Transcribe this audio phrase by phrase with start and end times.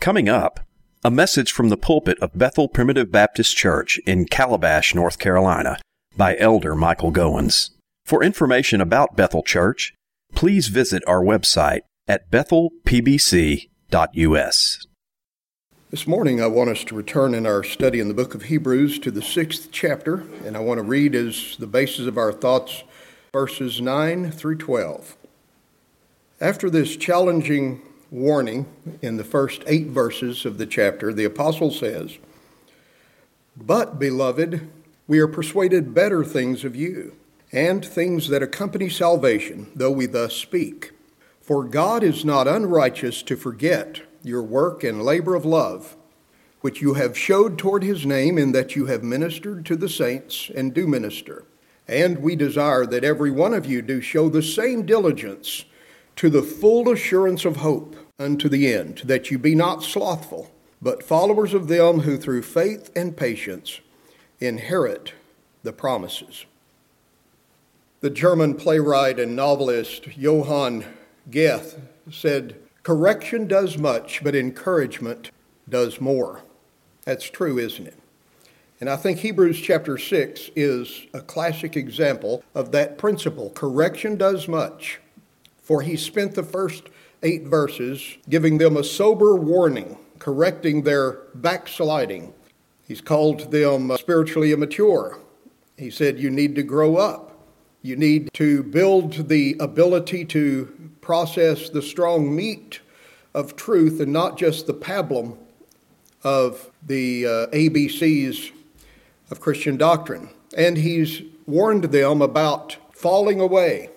[0.00, 0.60] Coming up,
[1.02, 5.80] a message from the pulpit of Bethel Primitive Baptist Church in Calabash, North Carolina,
[6.16, 7.70] by Elder Michael Goins.
[8.06, 9.94] For information about Bethel Church,
[10.34, 13.66] please visit our website at bethelpbc.us.
[15.90, 19.00] This morning, I want us to return in our study in the book of Hebrews
[19.00, 22.84] to the sixth chapter, and I want to read as the basis of our thoughts
[23.32, 25.16] verses 9 through 12.
[26.40, 28.66] After this challenging warning
[29.02, 32.18] in the first eight verses of the chapter, the apostle says,
[33.56, 34.68] But, beloved,
[35.06, 37.16] we are persuaded better things of you,
[37.52, 40.92] and things that accompany salvation, though we thus speak.
[41.40, 45.96] For God is not unrighteous to forget your work and labor of love,
[46.60, 50.50] which you have showed toward his name, in that you have ministered to the saints
[50.54, 51.44] and do minister.
[51.86, 55.64] And we desire that every one of you do show the same diligence
[56.18, 60.50] to the full assurance of hope unto the end, that you be not slothful,
[60.82, 63.80] but followers of them who through faith and patience
[64.40, 65.12] inherit
[65.62, 66.44] the promises.
[68.00, 70.84] The German playwright and novelist Johann
[71.30, 71.78] Goethe
[72.10, 75.30] said, Correction does much, but encouragement
[75.68, 76.42] does more.
[77.04, 77.98] That's true, isn't it?
[78.80, 83.50] And I think Hebrews chapter 6 is a classic example of that principle.
[83.50, 84.98] Correction does much,
[85.68, 86.84] for he spent the first
[87.22, 92.32] eight verses giving them a sober warning, correcting their backsliding.
[92.86, 95.18] He's called them spiritually immature.
[95.76, 97.36] He said, You need to grow up.
[97.82, 102.80] You need to build the ability to process the strong meat
[103.34, 105.36] of truth and not just the pablum
[106.24, 108.52] of the uh, ABCs
[109.30, 110.30] of Christian doctrine.
[110.56, 113.90] And he's warned them about falling away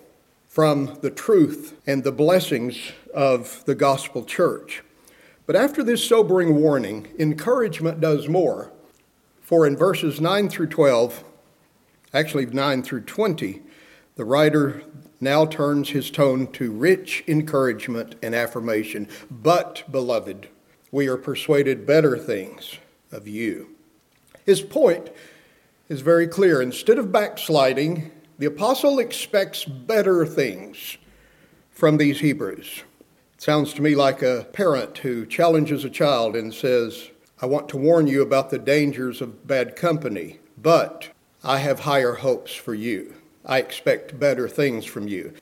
[0.52, 4.82] from the truth and the blessings of the gospel church.
[5.46, 8.70] But after this sobering warning, encouragement does more.
[9.40, 11.24] For in verses 9 through 12,
[12.12, 13.62] actually 9 through 20,
[14.16, 14.82] the writer
[15.22, 19.08] now turns his tone to rich encouragement and affirmation.
[19.30, 20.48] But, beloved,
[20.90, 22.76] we are persuaded better things
[23.10, 23.70] of you.
[24.44, 25.08] His point
[25.88, 26.60] is very clear.
[26.60, 28.10] Instead of backsliding,
[28.42, 30.98] the apostle expects better things
[31.70, 32.82] from these Hebrews.
[33.36, 37.10] It sounds to me like a parent who challenges a child and says,
[37.40, 41.10] I want to warn you about the dangers of bad company, but
[41.44, 43.14] I have higher hopes for you.
[43.46, 45.34] I expect better things from you.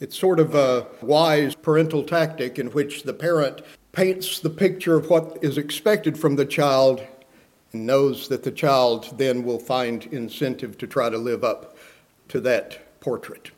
[0.00, 3.60] It's sort of a wise parental tactic in which the parent
[3.92, 7.06] paints the picture of what is expected from the child
[7.72, 11.76] and knows that the child then will find incentive to try to live up
[12.30, 13.50] to that portrait.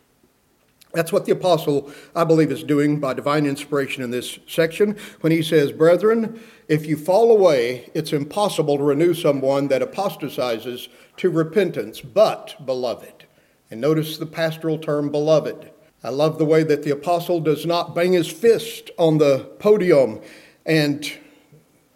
[0.92, 5.32] That's what the apostle, I believe, is doing by divine inspiration in this section when
[5.32, 11.30] he says, Brethren, if you fall away, it's impossible to renew someone that apostatizes to
[11.30, 13.24] repentance, but, beloved.
[13.70, 15.70] And notice the pastoral term, beloved.
[16.04, 20.20] I love the way that the apostle does not bang his fist on the podium
[20.66, 21.10] and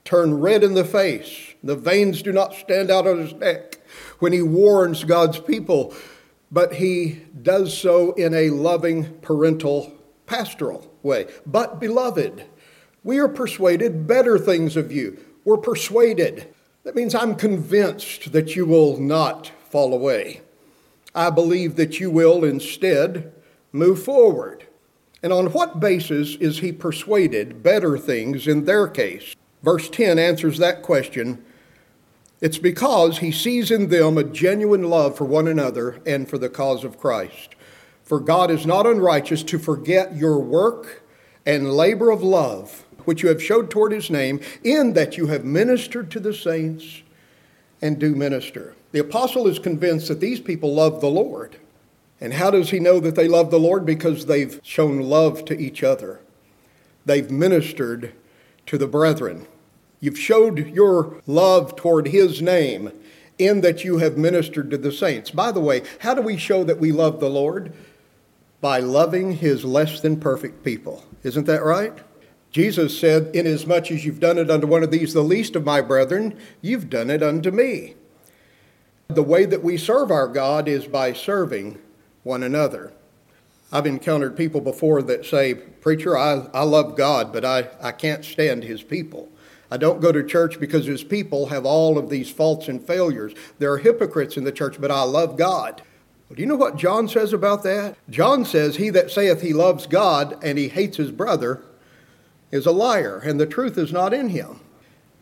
[0.05, 1.55] turn red in the face.
[1.63, 3.79] The veins do not stand out on his neck
[4.21, 5.95] when he warns God's people
[6.51, 9.93] but he does so in a loving, parental,
[10.27, 11.27] pastoral way.
[11.45, 12.45] But, beloved,
[13.03, 15.19] we are persuaded better things of you.
[15.45, 16.53] We're persuaded.
[16.85, 20.43] That means I'm convinced that you will not fall away.
[21.15, 23.33] I believe that you will instead
[23.73, 24.67] move forward.
[25.23, 29.35] And on what basis is he persuaded better things in their case?
[29.63, 31.45] Verse 10 answers that question
[32.41, 36.49] it's because he sees in them a genuine love for one another and for the
[36.49, 37.55] cause of Christ.
[38.03, 41.03] For God is not unrighteous to forget your work
[41.45, 45.45] and labor of love, which you have showed toward his name, in that you have
[45.45, 47.03] ministered to the saints
[47.81, 48.75] and do minister.
[48.93, 51.57] The apostle is convinced that these people love the Lord.
[52.21, 53.85] And how does he know that they love the Lord?
[53.85, 56.21] Because they've shown love to each other,
[57.05, 58.13] they've ministered
[58.67, 59.47] to the brethren.
[60.01, 62.93] You've showed your love toward His name
[63.39, 65.31] in that you have ministered to the saints.
[65.31, 67.73] By the way, how do we show that we love the Lord?
[68.61, 71.05] By loving His less than perfect people.
[71.23, 71.93] Isn't that right?
[72.51, 75.81] Jesus said, Inasmuch as you've done it unto one of these, the least of my
[75.81, 77.95] brethren, you've done it unto me.
[79.09, 81.79] The way that we serve our God is by serving
[82.23, 82.93] one another.
[83.71, 88.25] I've encountered people before that say, Preacher, I, I love God, but I, I can't
[88.25, 89.29] stand his people.
[89.71, 93.35] I don't go to church because his people have all of these faults and failures.
[93.59, 95.83] There are hypocrites in the church, but I love God.
[96.29, 97.97] Well, do you know what John says about that?
[98.11, 101.63] John says, He that saith he loves God and he hates his brother
[102.51, 104.61] is a liar, and the truth is not in him.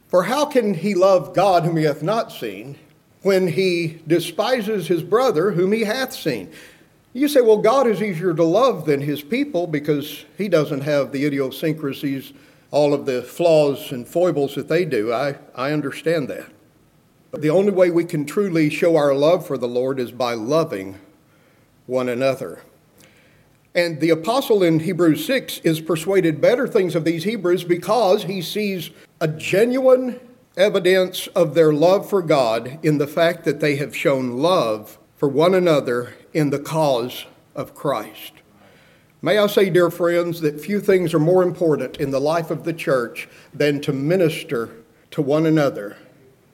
[0.09, 2.79] For how can he love God whom he hath not seen,
[3.23, 6.53] when he despises his brother whom he hath seen?
[7.15, 11.13] You say, well, God is easier to love than his people because he doesn't have
[11.13, 12.33] the idiosyncrasies,
[12.75, 15.13] all of the flaws and foibles that they do.
[15.13, 16.51] I, I understand that.
[17.31, 20.35] But the only way we can truly show our love for the Lord is by
[20.35, 20.99] loving
[21.87, 22.63] one another.
[23.77, 28.43] And the apostle in Hebrews 6 is persuaded better things of these Hebrews because he
[28.43, 28.91] sees
[29.21, 30.19] a genuine
[30.57, 35.29] evidence of their love for God in the fact that they have shown love for
[35.29, 38.33] one another in the cause of Christ.
[39.25, 42.65] May I say, dear friends, that few things are more important in the life of
[42.65, 44.69] the church than to minister
[45.13, 45.97] to one another,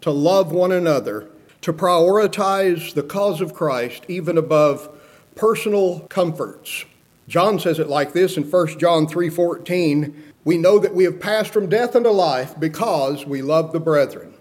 [0.03, 1.29] to love one another,
[1.63, 4.89] to prioritize the cause of Christ even above
[5.35, 6.85] personal comforts.
[7.27, 10.15] John says it like this in 1 John 3:14,
[10.45, 14.35] we know that we have passed from death unto life because we love the brethren.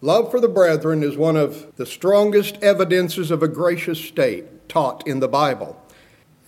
[0.00, 5.04] Love for the brethren is one of the strongest evidences of a gracious state taught
[5.08, 5.76] in the Bible.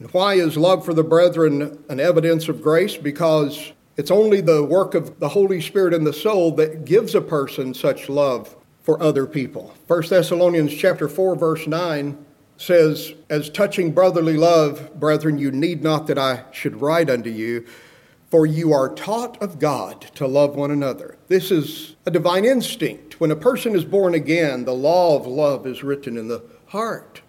[0.00, 2.96] And why is love for the brethren an evidence of grace?
[2.96, 7.20] Because it's only the work of the Holy Spirit in the soul that gives a
[7.20, 9.74] person such love for other people.
[9.88, 12.24] 1 Thessalonians chapter 4 verse 9
[12.56, 17.66] says, As touching brotherly love, brethren, you need not that I should write unto you,
[18.30, 21.18] for you are taught of God to love one another.
[21.28, 23.20] This is a divine instinct.
[23.20, 27.19] When a person is born again, the law of love is written in the heart.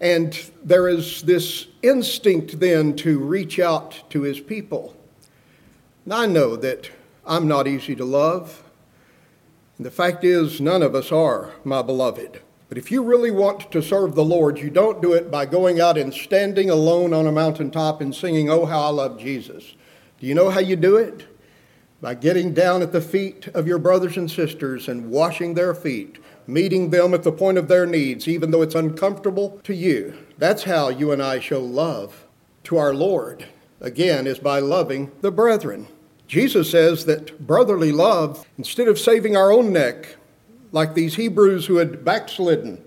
[0.00, 4.96] And there is this instinct then to reach out to his people.
[6.10, 6.90] I know that
[7.26, 8.62] I'm not easy to love.
[9.76, 12.40] And the fact is, none of us are, my beloved.
[12.68, 15.80] But if you really want to serve the Lord, you don't do it by going
[15.80, 19.74] out and standing alone on a mountaintop and singing, Oh, how I love Jesus.
[20.20, 21.26] Do you know how you do it?
[22.00, 26.18] By getting down at the feet of your brothers and sisters and washing their feet,
[26.48, 30.16] meeting them at the point of their needs, even though it's uncomfortable to you.
[30.38, 32.26] That's how you and I show love
[32.64, 33.44] to our Lord.
[33.80, 35.86] Again, is by loving the brethren.
[36.26, 40.16] Jesus says that brotherly love, instead of saving our own neck,
[40.72, 42.82] like these Hebrews who had backslidden,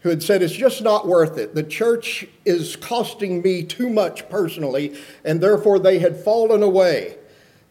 [0.00, 1.54] who had said, It's just not worth it.
[1.54, 7.16] The church is costing me too much personally, and therefore they had fallen away.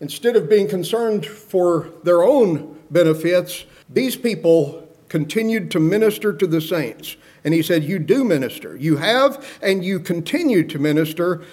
[0.02, 4.83] Instead of being concerned for their own benefits, these people
[5.14, 7.18] continued to minister to the saints.
[7.44, 8.76] And he said, You do minister.
[8.76, 11.44] You have, and you continue to minister.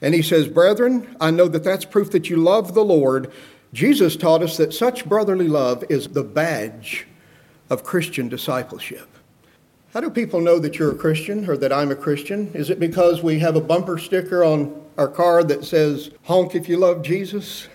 [0.00, 3.30] And he says, Brethren, I know that that's proof that you love the Lord.
[3.74, 7.06] Jesus taught us that such brotherly love is the badge
[7.68, 9.06] of Christian discipleship.
[9.92, 12.50] How do people know that you're a Christian or that I'm a Christian?
[12.54, 16.70] Is it because we have a bumper sticker on our car that says, honk if
[16.70, 17.68] you love Jesus?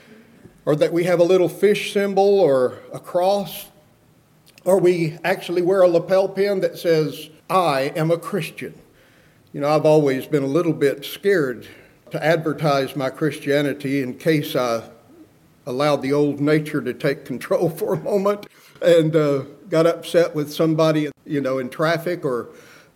[0.64, 3.66] or that we have a little fish symbol or a cross?
[4.66, 8.74] Or we actually wear a lapel pin that says, I am a Christian?
[9.52, 11.68] You know, I've always been a little bit scared
[12.10, 14.82] to advertise my Christianity in case I
[15.66, 18.48] allowed the old nature to take control for a moment
[18.82, 22.48] and uh, got upset with somebody, you know, in traffic or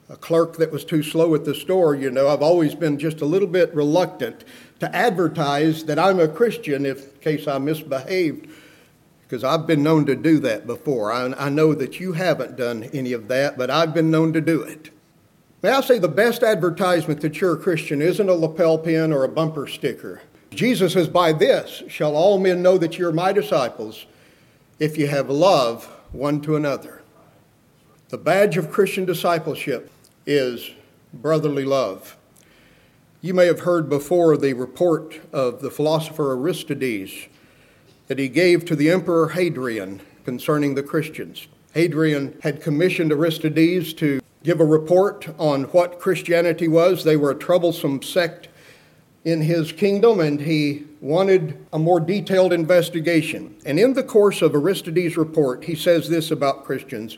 [0.09, 1.95] a clerk that was too slow at the store.
[1.95, 4.45] You know, I've always been just a little bit reluctant
[4.81, 8.49] to advertise that I'm a Christian if, in case I misbehaved,
[9.31, 11.13] because I've been known to do that before.
[11.13, 14.41] I, I know that you haven't done any of that, but I've been known to
[14.41, 14.91] do it.
[15.63, 19.23] May I say the best advertisement that you're a Christian isn't a lapel pin or
[19.23, 20.21] a bumper sticker.
[20.51, 24.05] Jesus says, By this shall all men know that you're my disciples
[24.81, 27.03] if you have love one to another.
[28.09, 29.93] The badge of Christian discipleship
[30.27, 30.73] is
[31.15, 32.17] brotherly love.
[33.21, 37.29] You may have heard before the report of the philosopher Aristides
[38.11, 41.47] that he gave to the Emperor Hadrian concerning the Christians.
[41.75, 47.05] Hadrian had commissioned Aristides to give a report on what Christianity was.
[47.05, 48.49] They were a troublesome sect
[49.25, 53.55] in his kingdom, and he wanted a more detailed investigation.
[53.65, 57.17] And in the course of Aristides' report, he says this about Christians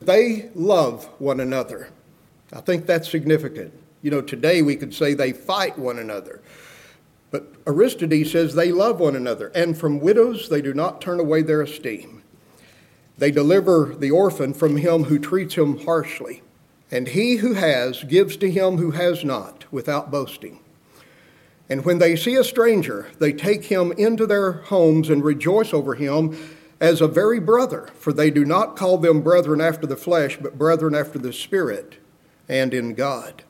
[0.00, 1.88] they love one another.
[2.52, 3.72] I think that's significant.
[4.02, 6.42] You know, today we could say they fight one another.
[7.30, 11.42] But Aristides says they love one another, and from widows they do not turn away
[11.42, 12.22] their esteem.
[13.18, 16.42] They deliver the orphan from him who treats him harshly,
[16.90, 20.60] and he who has gives to him who has not without boasting.
[21.68, 25.94] And when they see a stranger, they take him into their homes and rejoice over
[25.94, 26.36] him
[26.80, 30.58] as a very brother, for they do not call them brethren after the flesh, but
[30.58, 31.96] brethren after the Spirit
[32.48, 33.42] and in God.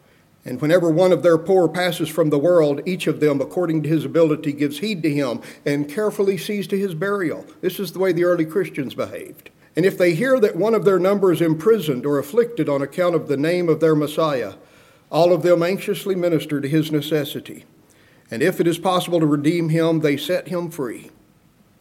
[0.47, 3.89] And whenever one of their poor passes from the world, each of them, according to
[3.89, 7.45] his ability, gives heed to him and carefully sees to his burial.
[7.61, 9.51] This is the way the early Christians behaved.
[9.75, 13.17] And if they hear that one of their number is imprisoned or afflicted on account
[13.17, 14.55] of the name of their Messiah,
[15.11, 17.65] all of them anxiously minister to his necessity.
[18.31, 21.11] And if it is possible to redeem him, they set him free.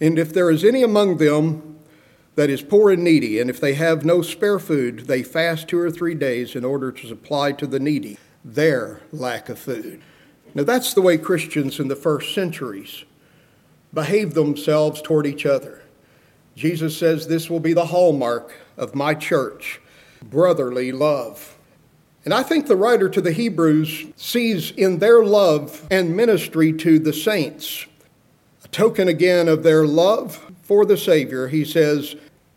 [0.02, 1.78] And if there is any among them
[2.34, 5.80] that is poor and needy, and if they have no spare food, they fast two
[5.80, 10.02] or three days in order to supply to the needy their lack of food.
[10.54, 13.04] Now, that's the way Christians in the first centuries
[13.94, 15.82] behaved themselves toward each other.
[16.56, 19.82] Jesus says this will be the hallmark of my church
[20.22, 21.58] brotherly love.
[22.24, 27.00] And I think the writer to the Hebrews sees in their love and ministry to
[27.00, 27.86] the saints
[28.64, 31.48] a token again of their love for the Savior.
[31.48, 32.16] He says,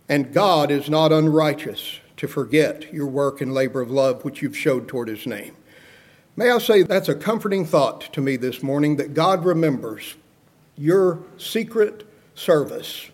[0.09, 4.57] And God is not unrighteous to forget your work and labor of love which you've
[4.57, 5.55] showed toward his name.
[6.39, 10.15] May I say that's a comforting thought to me this morning that God remembers
[10.77, 13.11] your secret service.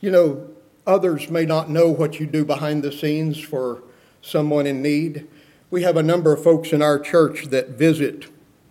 [0.00, 0.48] You know,
[0.86, 3.82] others may not know what you do behind the scenes for
[4.22, 5.26] someone in need.
[5.70, 8.28] We have a number of folks in our church that visit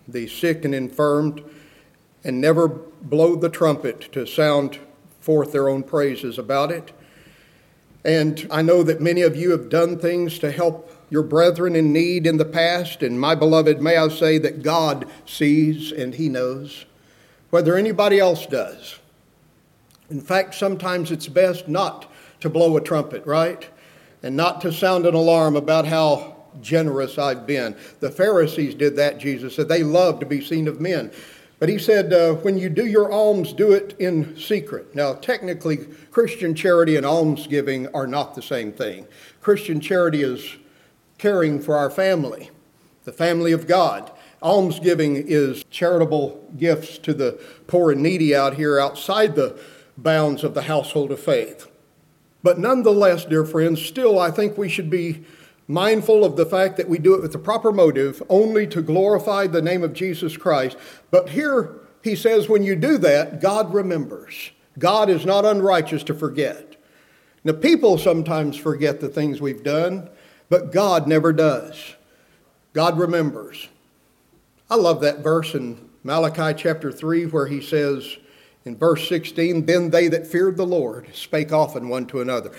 [0.08, 1.44] the sick and infirmed
[2.24, 4.80] and never blow the trumpet to sound
[5.20, 6.90] forth their own praises about it.
[8.04, 11.92] And I know that many of you have done things to help your brethren in
[11.92, 13.02] need in the past.
[13.02, 16.86] And my beloved, may I say that God sees and He knows,
[17.50, 18.98] whether anybody else does.
[20.10, 23.68] In fact, sometimes it's best not to blow a trumpet, right?
[24.22, 27.76] And not to sound an alarm about how generous I've been.
[28.00, 29.68] The Pharisees did that, Jesus said.
[29.68, 31.10] They love to be seen of men.
[31.58, 34.94] But he said, uh, when you do your alms, do it in secret.
[34.94, 35.78] Now, technically,
[36.10, 39.06] Christian charity and almsgiving are not the same thing.
[39.40, 40.56] Christian charity is
[41.24, 42.50] caring for our family,
[43.04, 44.12] the family of God.
[44.42, 49.58] Almsgiving is charitable gifts to the poor and needy out here outside the
[49.96, 51.66] bounds of the household of faith.
[52.42, 55.24] But nonetheless, dear friends, still I think we should be
[55.66, 59.46] mindful of the fact that we do it with the proper motive, only to glorify
[59.46, 60.76] the name of Jesus Christ.
[61.10, 64.50] But here he says, when you do that, God remembers.
[64.78, 66.76] God is not unrighteous to forget.
[67.44, 70.10] Now, people sometimes forget the things we've done,
[70.48, 71.94] but God never does.
[72.72, 73.68] God remembers.
[74.70, 78.16] I love that verse in Malachi chapter 3 where he says
[78.64, 82.52] in verse 16, Then they that feared the Lord spake often one to another.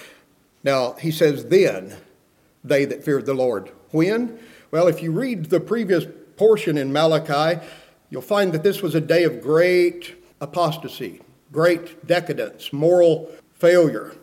[0.64, 1.96] Now, he says, Then
[2.64, 3.72] they that feared the Lord.
[3.92, 4.40] When?
[4.72, 6.06] Well, if you read the previous
[6.38, 7.64] portion in Malachi,
[8.10, 14.14] you'll find that this was a day of great apostasy, great decadence, moral failure.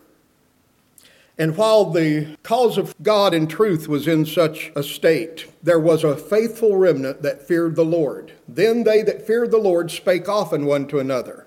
[1.38, 6.04] And while the cause of God and truth was in such a state, there was
[6.04, 8.32] a faithful remnant that feared the Lord.
[8.46, 11.46] Then they that feared the Lord spake often one to another.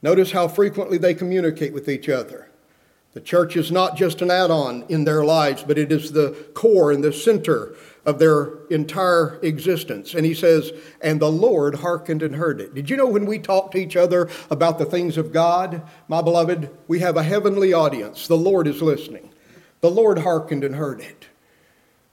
[0.00, 2.48] Notice how frequently they communicate with each other.
[3.12, 6.30] The church is not just an add on in their lives, but it is the
[6.54, 7.74] core and the center
[8.08, 10.14] of their entire existence.
[10.14, 10.72] And he says,
[11.02, 12.74] And the Lord hearkened and heard it.
[12.74, 16.22] Did you know when we talk to each other about the things of God, my
[16.22, 18.26] beloved, we have a heavenly audience.
[18.26, 19.28] The Lord is listening.
[19.82, 21.26] The Lord hearkened and heard it.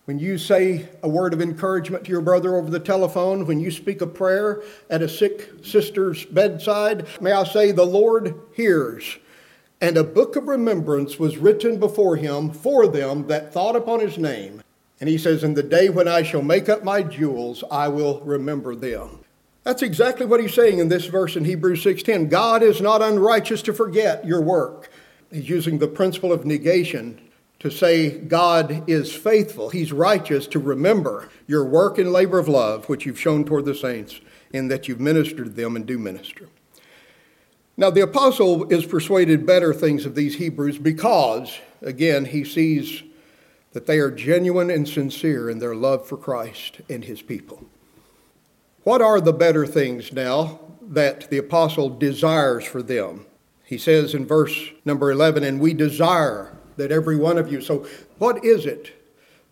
[0.03, 3.71] When you say a word of encouragement to your brother over the telephone, when you
[3.71, 9.17] speak a prayer at a sick sister's bedside, may I say, the Lord hears
[9.81, 14.17] and a book of remembrance was written before him for them that thought upon his
[14.17, 14.61] name.
[14.99, 18.21] And he says, In the day when I shall make up my jewels, I will
[18.21, 19.19] remember them.
[19.63, 22.29] That's exactly what he's saying in this verse in Hebrews 6:10.
[22.29, 24.91] God is not unrighteous to forget your work.
[25.31, 27.19] He's using the principle of negation
[27.59, 29.69] to say God is faithful.
[29.69, 33.73] He's righteous to remember your work and labor of love, which you've shown toward the
[33.73, 34.21] saints,
[34.53, 36.47] in that you've ministered to them and do minister.
[37.75, 43.03] Now, the apostle is persuaded better things of these Hebrews because, again, he sees
[43.75, 47.65] that they are genuine and sincere in their love for Christ and his people.
[48.84, 53.25] What are the better things now that the apostle desires for them?
[53.65, 57.60] He says in verse number 11, and we desire that every one of you.
[57.60, 57.86] So,
[58.17, 58.94] what is it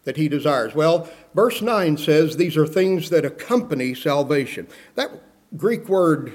[0.05, 0.73] that he desires?
[0.73, 4.67] Well, verse 9 says these are things that accompany salvation.
[4.95, 5.11] That
[5.57, 6.31] Greek word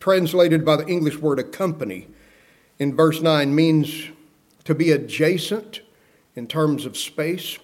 [0.00, 2.08] translated by the English word accompany
[2.80, 4.08] in verse 9 means
[4.64, 5.80] to be adjacent
[6.36, 7.58] in terms of space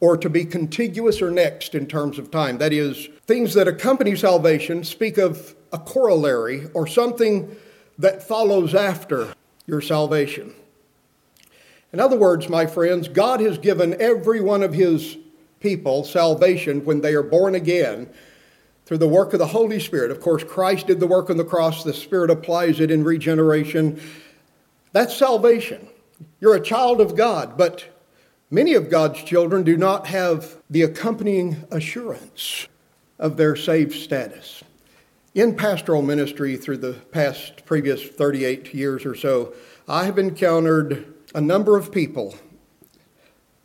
[0.00, 2.58] or to be contiguous or next in terms of time.
[2.58, 7.56] That is, things that accompany salvation speak of a corollary or something
[7.98, 9.32] that follows after
[9.66, 10.54] your salvation.
[11.92, 15.16] In other words, my friends, God has given every one of His
[15.60, 18.10] people salvation when they are born again
[18.86, 20.10] through the work of the Holy Spirit.
[20.10, 24.00] Of course, Christ did the work on the cross, the Spirit applies it in regeneration.
[24.92, 25.88] That's salvation.
[26.40, 27.91] You're a child of God, but
[28.52, 32.68] many of God's children do not have the accompanying assurance
[33.18, 34.62] of their saved status.
[35.34, 39.54] In pastoral ministry through the past previous 38 years or so,
[39.88, 42.34] I have encountered a number of people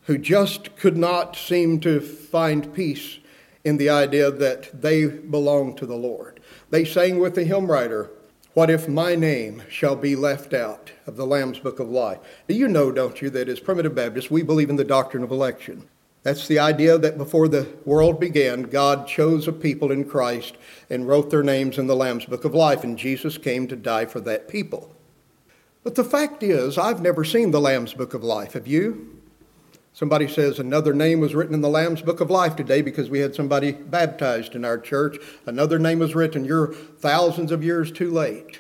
[0.03, 3.19] who just could not seem to find peace
[3.65, 6.39] in the idea that they belong to the Lord.
[6.69, 8.09] They sang with the hymn writer,
[8.57, 12.17] What if my name shall be left out of the Lamb's Book of Life?
[12.47, 15.87] You know, don't you, that as primitive Baptists, we believe in the doctrine of election.
[16.23, 20.57] That's the idea that before the world began, God chose a people in Christ
[20.89, 24.07] and wrote their names in the Lamb's Book of Life, and Jesus came to die
[24.07, 24.91] for that people.
[25.83, 28.53] But the fact is, I've never seen the Lamb's Book of Life.
[28.53, 29.16] Have you?
[29.97, 33.17] Somebody says another name was written in the Lamb's Book of Life today because we
[33.17, 35.17] had somebody baptized in our church.
[35.47, 36.45] Another name was written.
[36.45, 38.59] You're thousands of years too late.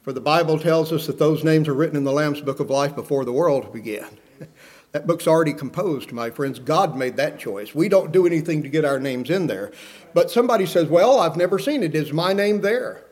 [0.00, 2.70] For the Bible tells us that those names are written in the Lamb's Book of
[2.70, 4.18] Life before the world began.
[4.92, 6.60] That book's already composed, my friends.
[6.60, 7.74] God made that choice.
[7.74, 9.72] We don't do anything to get our names in there.
[10.14, 11.96] But somebody says, Well, I've never seen it.
[11.96, 13.04] Is my name there?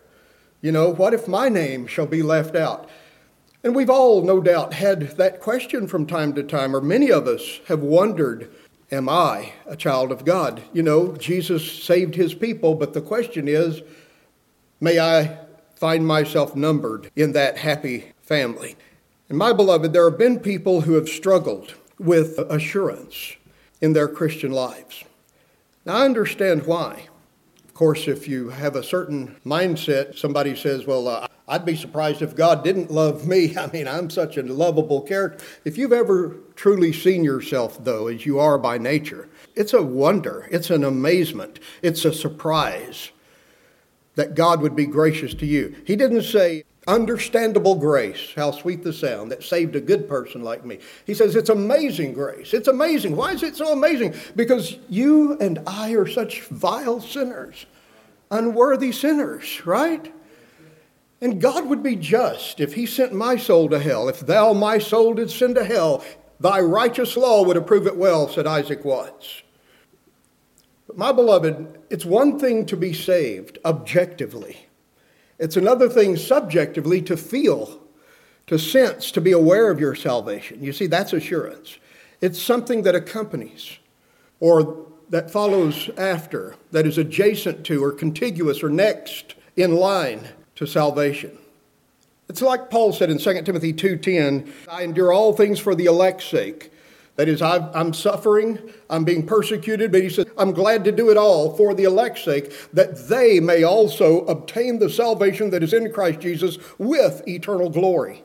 [0.60, 2.88] You know, what if my name shall be left out?
[3.64, 7.26] And we've all, no doubt, had that question from time to time, or many of
[7.28, 8.50] us have wondered,
[8.90, 10.62] Am I a child of God?
[10.72, 13.82] You know, Jesus saved his people, but the question is,
[14.80, 15.38] May I
[15.76, 18.76] find myself numbered in that happy family?
[19.28, 23.36] And my beloved, there have been people who have struggled with assurance
[23.80, 25.04] in their Christian lives.
[25.86, 27.08] Now, I understand why.
[27.64, 32.22] Of course, if you have a certain mindset, somebody says, Well, uh, I'd be surprised
[32.22, 33.56] if God didn't love me.
[33.58, 35.44] I mean, I'm such a lovable character.
[35.64, 40.48] If you've ever truly seen yourself, though, as you are by nature, it's a wonder,
[40.50, 43.10] it's an amazement, it's a surprise
[44.14, 45.74] that God would be gracious to you.
[45.86, 50.64] He didn't say, Understandable grace, how sweet the sound that saved a good person like
[50.64, 50.80] me.
[51.06, 52.52] He says it's amazing grace.
[52.52, 53.14] It's amazing.
[53.14, 54.14] Why is it so amazing?
[54.34, 57.66] Because you and I are such vile sinners,
[58.32, 60.12] unworthy sinners, right?
[61.22, 64.08] And God would be just if He sent my soul to hell.
[64.08, 66.04] If thou, my soul, didst send to hell,
[66.40, 69.44] thy righteous law would approve it well, said Isaac Watts.
[70.88, 74.66] But my beloved, it's one thing to be saved objectively,
[75.38, 77.80] it's another thing subjectively to feel,
[78.48, 80.62] to sense, to be aware of your salvation.
[80.62, 81.78] You see, that's assurance.
[82.20, 83.78] It's something that accompanies
[84.40, 90.28] or that follows after, that is adjacent to or contiguous or next in line
[90.62, 91.36] to salvation.
[92.28, 96.24] It's like Paul said in 2 Timothy 2:10, I endure all things for the elect's
[96.24, 96.70] sake.
[97.16, 101.10] That is, i am suffering, I'm being persecuted, but he said, I'm glad to do
[101.10, 105.74] it all for the elect's sake, that they may also obtain the salvation that is
[105.74, 108.24] in Christ Jesus with eternal glory.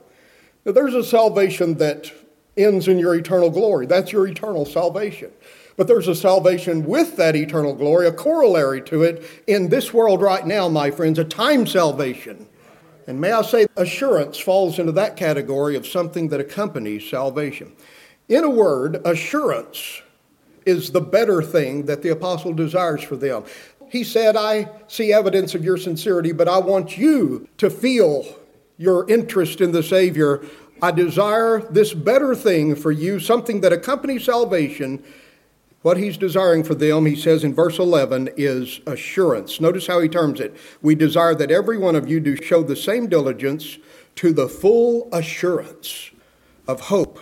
[0.64, 2.14] Now, there's a salvation that
[2.56, 3.88] ends in your eternal glory.
[3.88, 5.32] That's your eternal salvation.
[5.78, 10.22] But there's a salvation with that eternal glory, a corollary to it in this world
[10.22, 12.48] right now, my friends, a time salvation.
[13.06, 17.74] And may I say, assurance falls into that category of something that accompanies salvation.
[18.28, 20.02] In a word, assurance
[20.66, 23.46] is the better thing that the apostle desires for them.
[23.90, 28.26] He said, I see evidence of your sincerity, but I want you to feel
[28.78, 30.44] your interest in the Savior.
[30.82, 35.04] I desire this better thing for you, something that accompanies salvation
[35.88, 39.62] what he's desiring for them, he says in verse 11, is assurance.
[39.62, 40.54] Notice how he terms it.
[40.82, 43.78] We desire that every one of you do show the same diligence
[44.16, 46.12] to the full assurance
[46.68, 47.22] of hope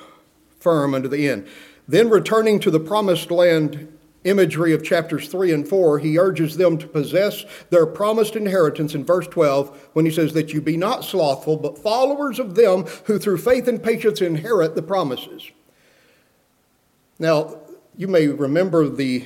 [0.59, 1.47] firm unto the end.
[1.87, 6.79] Then, returning to the promised land imagery of chapters 3 and 4, he urges them
[6.79, 11.05] to possess their promised inheritance in verse 12 when he says that you be not
[11.05, 15.51] slothful, but followers of them who through faith and patience inherit the promises.
[17.19, 17.59] Now,
[17.97, 19.25] you may remember the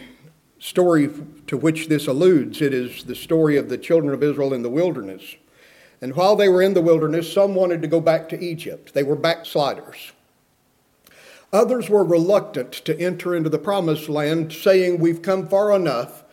[0.59, 1.09] story
[1.47, 2.61] to which this alludes.
[2.61, 5.35] It is the story of the children of Israel in the wilderness.
[6.01, 8.93] And while they were in the wilderness, some wanted to go back to Egypt.
[8.93, 10.11] They were backsliders.
[11.51, 16.23] Others were reluctant to enter into the promised land, saying, We've come far enough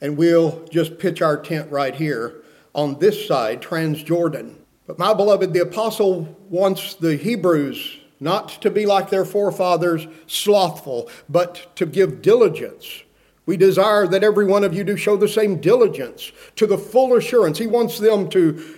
[0.00, 2.42] and we'll just pitch our tent right here
[2.74, 4.54] on this side, Transjordan.
[4.86, 11.08] But my beloved, the apostle wants the Hebrews not to be like their forefathers, slothful,
[11.28, 13.02] but to give diligence.
[13.46, 17.14] We desire that every one of you do show the same diligence to the full
[17.14, 17.58] assurance.
[17.58, 18.76] He wants them to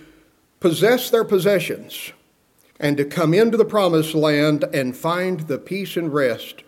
[0.59, 2.13] possess their possessions
[2.79, 6.63] and to come into the promised land and find the peace and rest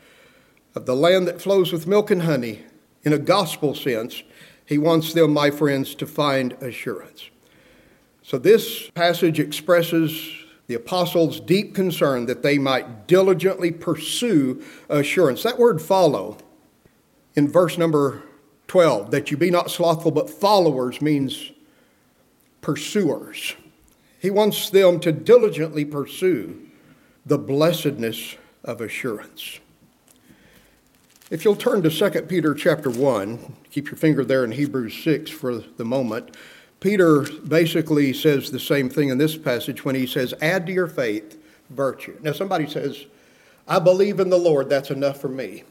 [0.76, 2.64] of the land that flows with milk and honey,
[3.04, 4.24] in a gospel sense,
[4.66, 7.30] he wants them, my friends, to find assurance.
[8.22, 15.44] So this passage expresses the apostles' deep concern that they might diligently pursue assurance.
[15.44, 16.38] That word follow
[17.36, 18.24] in verse number
[18.68, 21.52] 12, that you be not slothful but followers, means
[22.62, 23.56] pursuers.
[24.20, 26.60] He wants them to diligently pursue
[27.26, 29.60] the blessedness of assurance.
[31.30, 35.30] If you'll turn to 2 Peter chapter 1, keep your finger there in Hebrews 6
[35.32, 36.38] for the moment.
[36.84, 40.88] Peter basically says the same thing in this passage when he says, Add to your
[40.88, 42.20] faith virtue.
[42.22, 43.06] Now, somebody says,
[43.70, 45.64] I believe in the Lord, that's enough for me.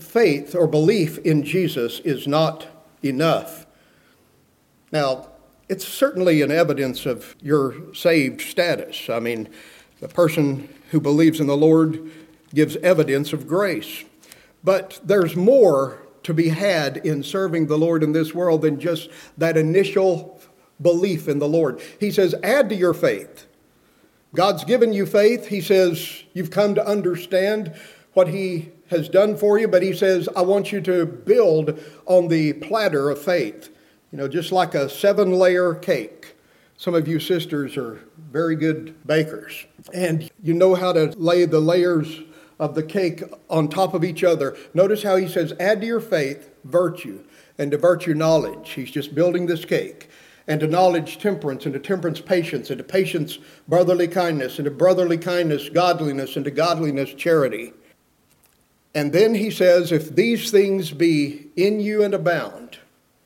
[0.00, 2.66] Faith or belief in Jesus is not
[3.04, 3.66] enough.
[4.92, 5.28] Now,
[5.68, 9.10] it's certainly an evidence of your saved status.
[9.10, 9.46] I mean,
[10.00, 12.10] the person who believes in the Lord
[12.54, 14.04] gives evidence of grace.
[14.64, 19.08] But there's more to be had in serving the Lord in this world than just
[19.38, 20.38] that initial
[20.78, 21.80] belief in the Lord.
[21.98, 23.46] He says, add to your faith.
[24.34, 25.46] God's given you faith.
[25.46, 27.74] He says, you've come to understand
[28.12, 32.28] what He has done for you, but He says, I want you to build on
[32.28, 33.70] the platter of faith.
[34.12, 36.34] You know, just like a seven layer cake.
[36.76, 39.64] Some of you sisters are very good bakers,
[39.94, 42.20] and you know how to lay the layers
[42.58, 44.56] of the cake on top of each other.
[44.74, 47.24] Notice how he says, add to your faith virtue,
[47.56, 48.70] and to virtue knowledge.
[48.70, 50.08] He's just building this cake.
[50.46, 54.70] And to knowledge, temperance, and to temperance, patience, and to patience, brotherly kindness, and to
[54.70, 57.74] brotherly kindness, godliness, and to godliness, charity.
[58.94, 62.78] And then he says, if these things be in you and abound,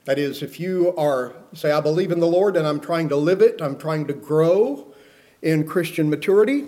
[0.04, 3.16] that is, if you are, say, I believe in the Lord and I'm trying to
[3.16, 4.92] live it, I'm trying to grow
[5.40, 6.64] in Christian maturity,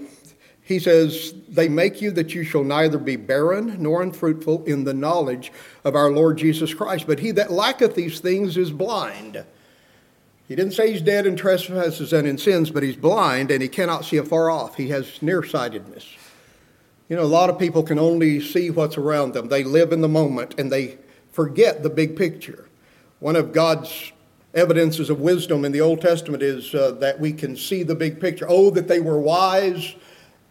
[0.64, 4.94] he says, They make you that you shall neither be barren nor unfruitful in the
[4.94, 5.52] knowledge
[5.84, 7.06] of our Lord Jesus Christ.
[7.06, 9.44] But he that lacketh these things is blind.
[10.48, 13.68] He didn't say he's dead in trespasses and in sins, but he's blind and he
[13.68, 14.76] cannot see afar off.
[14.76, 16.06] He has nearsightedness.
[17.08, 19.48] You know, a lot of people can only see what's around them.
[19.48, 20.98] They live in the moment and they
[21.30, 22.68] forget the big picture.
[23.20, 24.12] One of God's
[24.54, 28.20] evidences of wisdom in the Old Testament is uh, that we can see the big
[28.20, 28.46] picture.
[28.48, 29.94] Oh, that they were wise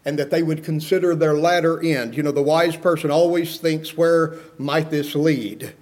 [0.05, 2.15] and that they would consider their latter end.
[2.15, 5.73] You know, the wise person always thinks, where might this lead?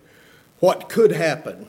[0.60, 1.68] What could happen?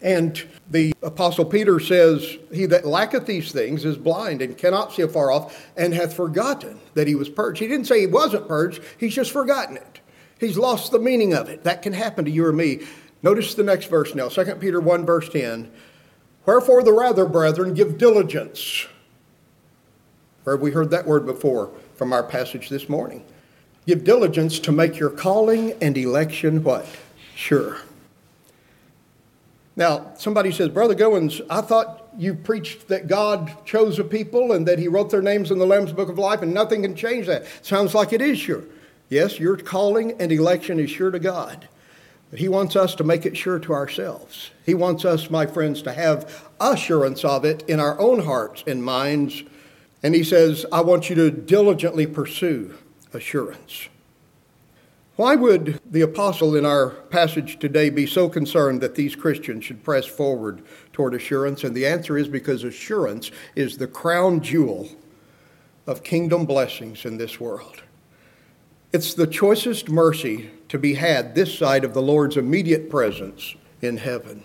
[0.00, 5.02] And the Apostle Peter says, He that lacketh these things is blind and cannot see
[5.02, 7.60] afar off, and hath forgotten that he was purged.
[7.60, 10.00] He didn't say he wasn't purged, he's just forgotten it.
[10.40, 11.62] He's lost the meaning of it.
[11.62, 12.80] That can happen to you or me.
[13.22, 15.70] Notice the next verse now, 2 Peter 1, verse 10.
[16.44, 18.86] Wherefore the rather, brethren, give diligence
[20.44, 23.24] where have we heard that word before from our passage this morning?
[23.86, 26.86] Give diligence to make your calling and election what?
[27.34, 27.78] Sure.
[29.74, 34.68] Now, somebody says, Brother Goins, I thought you preached that God chose a people and
[34.68, 37.26] that He wrote their names in the Lamb's Book of Life and nothing can change
[37.26, 37.46] that.
[37.62, 38.64] Sounds like it is sure.
[39.08, 41.68] Yes, your calling and election is sure to God.
[42.30, 44.50] But He wants us to make it sure to ourselves.
[44.64, 48.84] He wants us, my friends, to have assurance of it in our own hearts and
[48.84, 49.42] minds
[50.02, 52.74] and he says, I want you to diligently pursue
[53.12, 53.88] assurance.
[55.16, 59.84] Why would the apostle in our passage today be so concerned that these Christians should
[59.84, 60.62] press forward
[60.92, 61.64] toward assurance?
[61.64, 64.88] And the answer is because assurance is the crown jewel
[65.86, 67.82] of kingdom blessings in this world.
[68.92, 73.98] It's the choicest mercy to be had this side of the Lord's immediate presence in
[73.98, 74.44] heaven.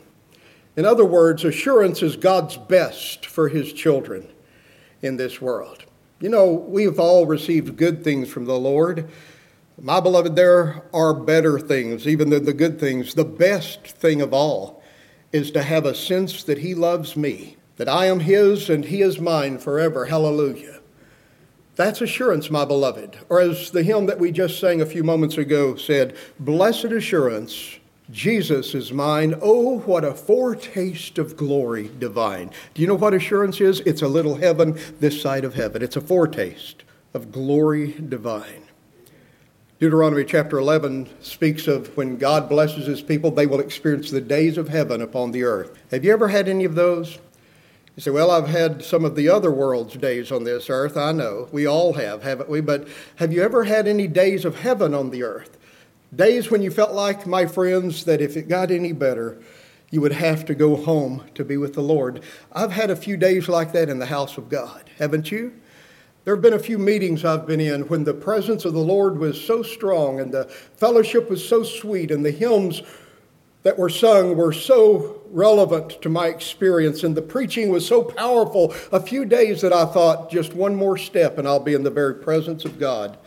[0.75, 4.27] In other words, assurance is God's best for his children
[5.01, 5.85] in this world.
[6.19, 9.09] You know, we've all received good things from the Lord.
[9.79, 13.13] My beloved, there are better things, even than the good things.
[13.13, 14.81] The best thing of all
[15.31, 19.01] is to have a sense that He loves me, that I am His and He
[19.01, 20.05] is mine forever.
[20.05, 20.79] Hallelujah.
[21.75, 23.19] That's assurance, my beloved.
[23.29, 27.77] Or as the hymn that we just sang a few moments ago said, Blessed assurance
[28.11, 29.35] Jesus is mine.
[29.41, 32.51] Oh, what a foretaste of glory divine.
[32.73, 33.81] Do you know what assurance is?
[33.81, 35.81] It's a little heaven this side of heaven.
[35.81, 38.63] It's a foretaste of glory divine.
[39.79, 44.57] Deuteronomy chapter 11 speaks of when God blesses his people, they will experience the days
[44.57, 45.77] of heaven upon the earth.
[45.91, 47.19] Have you ever had any of those?
[47.95, 50.95] You say, Well, I've had some of the other world's days on this earth.
[50.95, 51.49] I know.
[51.51, 52.61] We all have, haven't we?
[52.61, 55.56] But have you ever had any days of heaven on the earth?
[56.15, 59.37] Days when you felt like, my friends, that if it got any better,
[59.89, 62.23] you would have to go home to be with the Lord.
[62.53, 65.53] I've had a few days like that in the house of God, haven't you?
[66.23, 69.17] There have been a few meetings I've been in when the presence of the Lord
[69.17, 72.81] was so strong and the fellowship was so sweet and the hymns
[73.63, 78.73] that were sung were so relevant to my experience and the preaching was so powerful
[78.91, 81.89] a few days that I thought just one more step and I'll be in the
[81.89, 83.17] very presence of God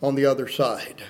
[0.00, 1.02] on the other side.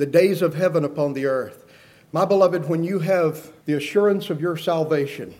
[0.00, 1.66] The days of heaven upon the earth.
[2.10, 5.34] My beloved, when you have the assurance of your salvation,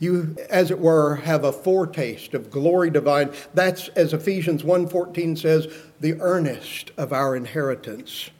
[0.00, 3.30] you as it were have a foretaste of glory divine.
[3.54, 5.68] That's as ephesians 1.14 says
[6.00, 8.30] the earnest of our inheritance.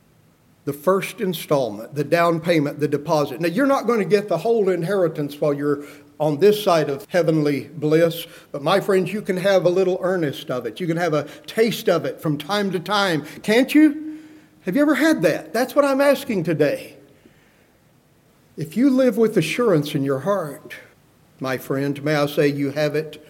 [0.65, 3.41] The first installment the down payment the deposit.
[3.41, 5.85] Now you're not going to get the whole inheritance while you're
[6.19, 10.51] on this side of heavenly bliss but my friends you can have a little earnest
[10.51, 10.81] of it.
[10.81, 13.25] You can have a taste of it from time to time.
[13.45, 14.12] Can't you
[14.65, 16.97] have you ever had that that's what i'm asking today
[18.57, 20.75] if you live with assurance in your heart
[21.43, 22.03] my friend.
[22.03, 23.27] May I say you have it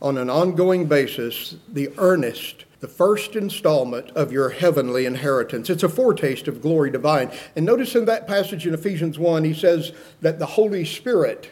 [0.00, 5.68] on an ongoing basis, the earnest, the first installment of your heavenly inheritance.
[5.68, 7.30] It's a foretaste of glory divine.
[7.56, 11.50] And notice in that passage in Ephesians 1, he says that the Holy Spirit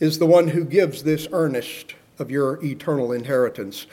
[0.00, 3.86] is the one who gives this earnest of your eternal inheritance.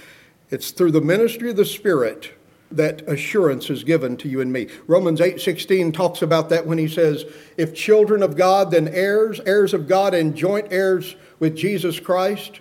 [0.49, 2.34] It's through the ministry of the Spirit
[2.71, 4.67] that assurance is given to you and me.
[4.88, 7.25] Romans 8:16 talks about that when he says,
[7.58, 12.60] "If children of God, then heirs, heirs of God and joint heirs with Jesus Christ."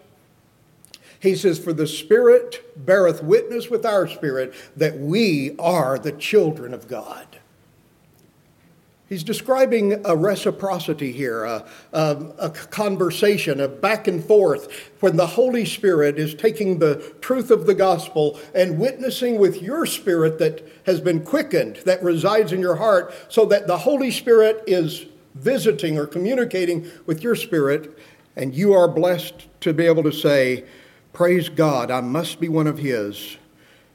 [1.21, 6.73] He says, "For the Spirit beareth witness with our spirit that we are the children
[6.73, 7.27] of God."
[9.09, 15.27] He's describing a reciprocity here, a, a, a, conversation, a back and forth, when the
[15.27, 20.63] Holy Spirit is taking the truth of the gospel and witnessing with your spirit that
[20.85, 25.97] has been quickened, that resides in your heart, so that the Holy Spirit is visiting
[25.97, 27.99] or communicating with your spirit,
[28.37, 30.65] and you are blessed to be able to say,
[31.15, 33.39] Praise God, I must be one of His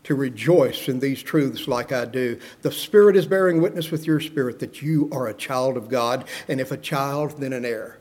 [0.03, 2.39] to rejoice in these truths like I do.
[2.61, 6.25] The Spirit is bearing witness with your spirit that you are a child of God,
[6.47, 7.99] and if a child, then an heir.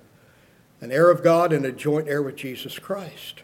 [0.81, 3.43] An heir of God and a joint heir with Jesus Christ.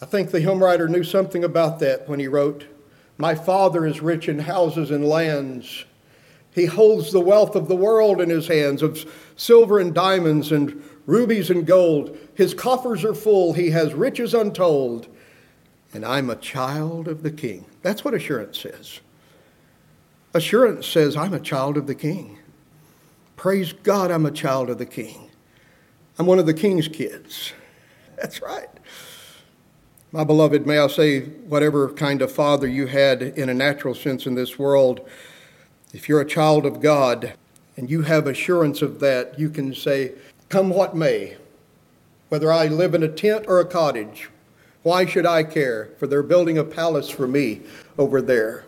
[0.00, 2.66] I think the hymn writer knew something about that when he wrote,
[3.18, 5.84] My Father is rich in houses and lands.
[6.54, 9.04] He holds the wealth of the world in his hands, of
[9.36, 12.16] silver and diamonds and rubies and gold.
[12.34, 15.08] His coffers are full, he has riches untold
[15.92, 17.64] and I'm a child of the King.
[17.82, 19.00] That's what assurance says.
[20.32, 22.38] Assurance says, I'm a child of the King.
[23.36, 25.30] Praise God, I'm a child of the King.
[26.18, 27.52] I'm one of the King's kids.
[28.16, 28.68] That's right.
[30.12, 34.26] My beloved, may I say, whatever kind of father you had in a natural sense
[34.26, 35.08] in this world,
[35.92, 37.32] if you're a child of God
[37.76, 40.12] and you have assurance of that, you can say,
[40.48, 41.36] Come what may,
[42.28, 44.28] whether I live in a tent or a cottage,
[44.82, 45.90] why should I care?
[45.98, 47.60] For they're building a palace for me
[47.98, 48.64] over there.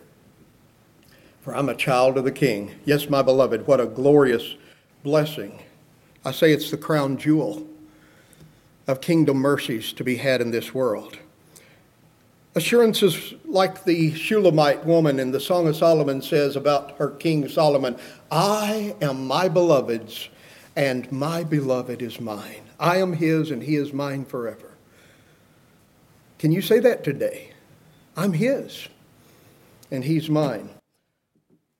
[1.41, 2.71] For I'm a child of the King.
[2.85, 4.55] Yes, my beloved, what a glorious
[5.03, 5.61] blessing.
[6.23, 7.67] I say it's the crown jewel
[8.87, 11.17] of kingdom mercies to be had in this world.
[12.55, 17.97] Assurances like the Shulamite woman in the Song of Solomon says about her King Solomon
[18.31, 20.29] I am my beloved's,
[20.75, 22.63] and my beloved is mine.
[22.79, 24.72] I am his, and he is mine forever.
[26.43, 27.51] Can you say that today?
[28.17, 28.89] I'm His,
[29.89, 30.71] and He's mine.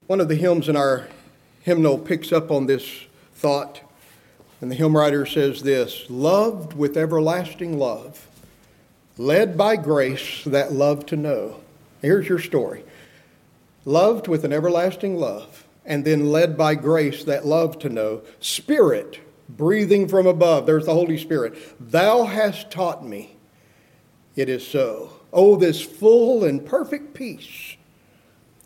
[0.07, 1.09] One of the hymns in our
[1.63, 2.89] hymnal picks up on this
[3.33, 3.81] thought,
[4.61, 8.25] and the hymn writer says this Loved with everlasting love,
[9.17, 11.59] led by grace that love to know.
[12.01, 12.85] Here's your story
[13.83, 19.19] loved with an everlasting love, and then led by grace that love to know, Spirit
[19.49, 20.65] breathing from above.
[20.65, 21.57] There's the Holy Spirit.
[21.81, 23.32] Thou hast taught me
[24.35, 25.13] it is so.
[25.31, 27.75] Oh, this full and perfect peace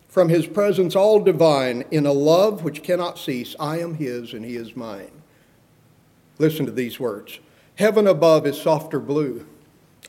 [0.08, 3.56] from his presence, all divine, in a love which cannot cease.
[3.60, 5.12] I am his and he is mine.
[6.40, 7.40] Listen to these words
[7.76, 9.46] Heaven above is softer blue,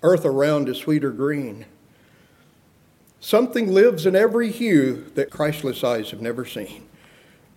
[0.02, 1.66] earth around is sweeter green.
[3.20, 6.86] Something lives in every hue that Christless eyes have never seen.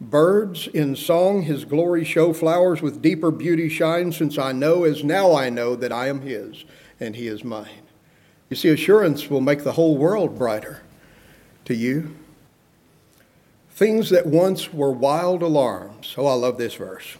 [0.02, 5.04] Birds in song his glory show, flowers with deeper beauty shine, since I know as
[5.04, 6.66] now I know that I am his
[7.00, 7.84] and he is mine.
[8.52, 10.82] You see, assurance will make the whole world brighter
[11.64, 12.18] to you.
[13.70, 16.14] Things that once were wild alarms.
[16.18, 17.16] Oh, I love this verse.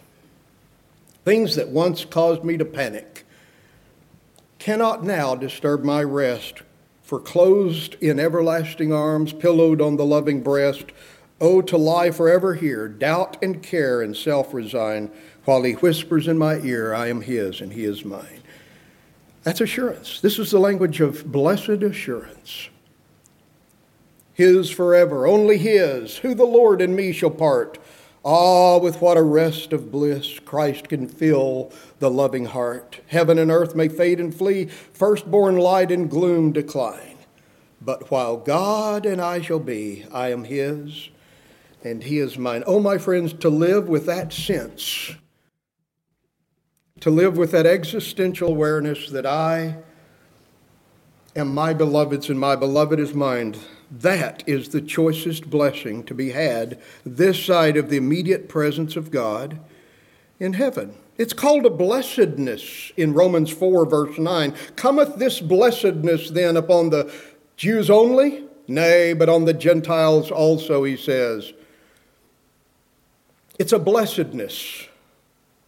[1.24, 3.24] Things that once caused me to panic
[4.58, 6.64] cannot now disturb my rest,
[7.02, 10.92] for closed in everlasting arms, pillowed on the loving breast,
[11.40, 15.10] oh, to lie forever here, doubt and care and self resign,
[15.46, 18.41] while he whispers in my ear, I am his and he is mine.
[19.42, 20.20] That's assurance.
[20.20, 22.68] This is the language of blessed assurance.
[24.34, 27.78] His forever, only His, who the Lord and me shall part.
[28.24, 33.00] Ah, with what a rest of bliss Christ can fill the loving heart.
[33.08, 37.16] Heaven and earth may fade and flee, firstborn light and gloom decline.
[37.80, 41.10] But while God and I shall be, I am His
[41.84, 42.62] and He is mine.
[42.66, 45.12] Oh, my friends, to live with that sense,
[47.02, 49.78] to live with that existential awareness that I
[51.34, 53.56] am my beloved's and my beloved is mine,
[53.90, 59.10] that is the choicest blessing to be had this side of the immediate presence of
[59.10, 59.58] God
[60.38, 60.94] in heaven.
[61.18, 64.54] It's called a blessedness in Romans 4, verse 9.
[64.76, 67.12] Cometh this blessedness then upon the
[67.56, 68.44] Jews only?
[68.68, 71.52] Nay, but on the Gentiles also, he says.
[73.58, 74.86] It's a blessedness.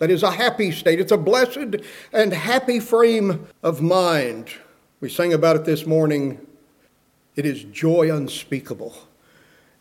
[0.05, 1.01] That is a happy state.
[1.01, 1.77] It's a blessed
[2.13, 4.51] and happy frame of mind.
[5.01, 6.47] We sang about it this morning.
[7.37, 8.95] It is joy unspeakable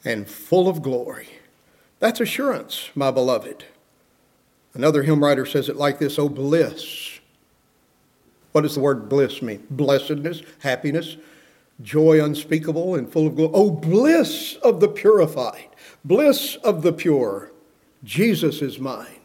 [0.05, 1.27] and full of glory.
[1.99, 3.65] That's assurance, my beloved.
[4.73, 7.19] Another hymn writer says it like this Oh, bliss.
[8.53, 9.67] What does the word bliss mean?
[9.69, 11.17] Blessedness, happiness,
[11.81, 13.51] joy unspeakable and full of glory.
[13.53, 15.67] Oh, bliss of the purified,
[16.05, 17.51] bliss of the pure.
[18.05, 19.19] Jesus is mine.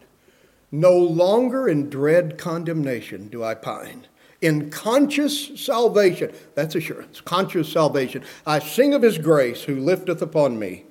[0.70, 4.06] No longer in dread condemnation do I pine.
[4.40, 10.58] In conscious salvation, that's assurance, conscious salvation, I sing of his grace who lifteth upon
[10.58, 10.84] me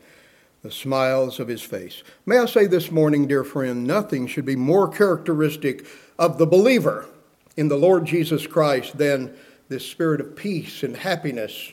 [0.64, 2.04] the smiles of his face.
[2.26, 5.86] May I say this morning, dear friend, nothing should be more characteristic
[6.20, 7.08] of the believer
[7.56, 9.34] in the Lord Jesus Christ than
[9.70, 11.72] this spirit of peace and happiness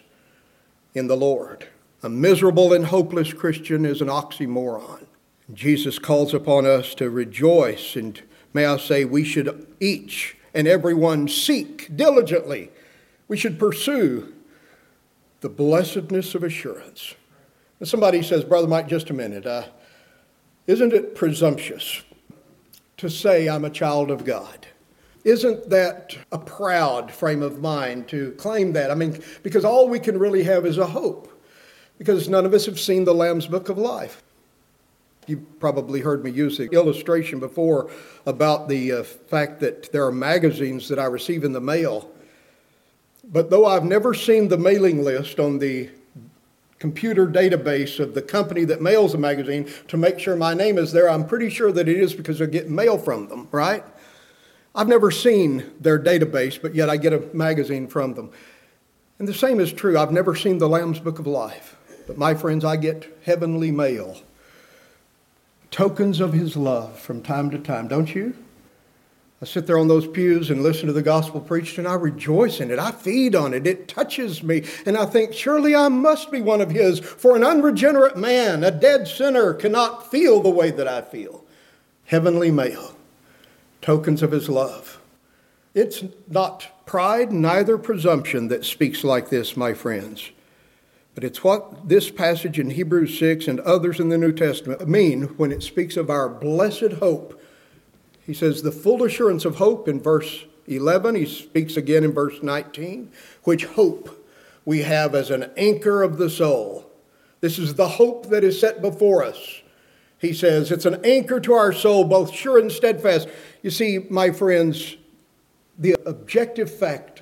[0.94, 1.66] in the Lord.
[2.02, 5.06] A miserable and hopeless Christian is an oxymoron.
[5.52, 8.22] Jesus calls upon us to rejoice, and
[8.54, 12.70] may I say, we should each and every one seek diligently.
[13.28, 14.32] We should pursue
[15.40, 17.14] the blessedness of assurance.
[17.78, 19.44] And somebody says, Brother Mike, just a minute.
[19.44, 19.64] Uh,
[20.66, 22.02] isn't it presumptuous
[22.96, 24.66] to say I'm a child of God?
[25.24, 28.90] Isn't that a proud frame of mind to claim that?
[28.90, 31.30] I mean, because all we can really have is a hope,
[31.98, 34.22] because none of us have seen the Lamb's Book of Life.
[35.26, 37.90] You've probably heard me use the illustration before
[38.26, 42.10] about the uh, fact that there are magazines that I receive in the mail.
[43.24, 45.90] But though I've never seen the mailing list on the
[46.78, 50.92] computer database of the company that mails the magazine to make sure my name is
[50.92, 53.82] there, I'm pretty sure that it is because I get mail from them, right?
[54.74, 58.30] I've never seen their database, but yet I get a magazine from them.
[59.18, 59.96] And the same is true.
[59.96, 61.76] I've never seen the Lamb's Book of Life.
[62.06, 64.18] But my friends, I get heavenly mail
[65.74, 68.32] tokens of his love from time to time, don't you?
[69.42, 72.60] I sit there on those pews and listen to the gospel preached, and I rejoice
[72.60, 72.78] in it.
[72.78, 73.66] I feed on it.
[73.66, 74.62] It touches me.
[74.86, 77.00] And I think, surely I must be one of his.
[77.00, 81.44] For an unregenerate man, a dead sinner, cannot feel the way that I feel.
[82.04, 82.94] Heavenly mail,
[83.82, 85.00] tokens of his love.
[85.74, 90.30] It's not pride, neither presumption that speaks like this, my friends.
[91.14, 95.22] But it's what this passage in Hebrews 6 and others in the New Testament mean
[95.36, 97.40] when it speaks of our blessed hope.
[98.20, 101.14] He says, the full assurance of hope in verse 11.
[101.14, 103.12] He speaks again in verse 19,
[103.44, 104.26] which hope
[104.64, 106.90] we have as an anchor of the soul.
[107.40, 109.60] This is the hope that is set before us.
[110.18, 113.28] He says it's an anchor to our soul, both sure and steadfast.
[113.62, 114.96] You see, my friends,
[115.78, 117.13] the objective fact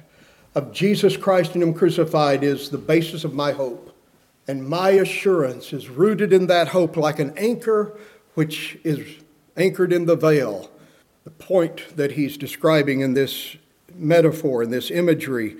[0.54, 3.94] of Jesus Christ and Him crucified is the basis of my hope.
[4.48, 7.96] And my assurance is rooted in that hope like an anchor
[8.34, 9.22] which is
[9.56, 10.70] anchored in the veil.
[11.24, 13.56] The point that he's describing in this
[13.94, 15.56] metaphor, in this imagery,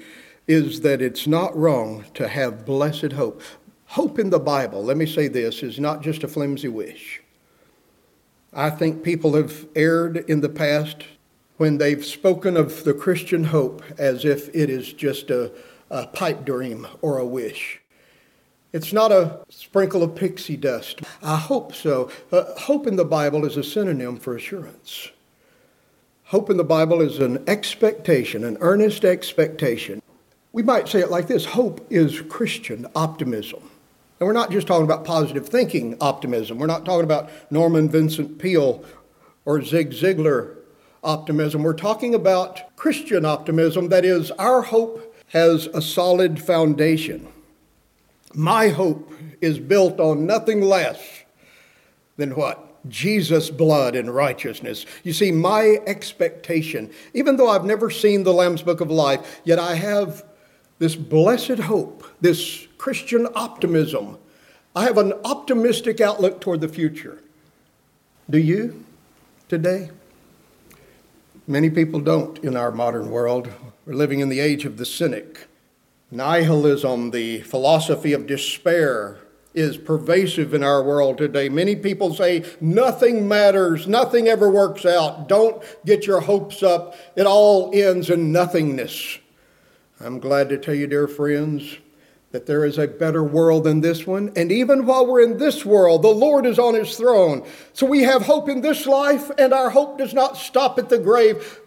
[0.48, 3.42] is that it's not wrong to have blessed hope.
[3.87, 7.20] Hope in the Bible, let me say this, is not just a flimsy wish.
[8.52, 11.05] I think people have erred in the past
[11.62, 15.53] when they've spoken of the Christian hope as if it is just a,
[15.90, 17.81] a pipe dream or a wish.
[18.72, 21.03] It's not a sprinkle of pixie dust.
[21.22, 22.11] I hope so.
[22.33, 25.10] Uh, hope in the Bible is a synonym for assurance.
[26.25, 30.02] Hope in the Bible is an expectation, an earnest expectation.
[30.50, 33.71] We might say it like this hope is Christian optimism.
[34.19, 36.58] And we're not just talking about positive thinking optimism.
[36.58, 38.85] We're not talking about Norman Vincent Peale
[39.44, 40.56] or Zig Ziglar
[41.03, 41.63] optimism.
[41.63, 47.27] We're talking about Christian optimism, that is, our hope has a solid foundation.
[48.35, 51.23] My hope is built on nothing less
[52.17, 52.69] than what?
[52.88, 54.87] Jesus' blood and righteousness.
[55.05, 59.59] You see, my expectation, even though I've never seen the Lamb's Book of Life, yet
[59.59, 60.25] I have
[60.79, 64.19] this blessed hope, this Christian optimism.
[64.75, 67.23] I have an optimistic outlook toward the future.
[68.29, 68.85] Do you
[69.48, 69.90] today?
[71.46, 73.48] Many people don't in our modern world.
[73.84, 75.48] We're living in the age of the cynic.
[76.08, 79.18] Nihilism, the philosophy of despair,
[79.52, 81.48] is pervasive in our world today.
[81.48, 85.28] Many people say nothing matters, nothing ever works out.
[85.28, 86.94] Don't get your hopes up.
[87.16, 89.18] It all ends in nothingness.
[89.98, 91.78] I'm glad to tell you, dear friends,
[92.33, 94.33] that there is a better world than this one.
[94.35, 97.46] And even while we're in this world, the Lord is on his throne.
[97.74, 100.98] So we have hope in this life, and our hope does not stop at the
[100.98, 101.60] grave.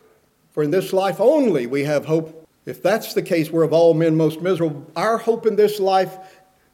[0.51, 2.47] For in this life only we have hope.
[2.65, 4.89] If that's the case, we're of all men most miserable.
[4.95, 6.17] Our hope in this life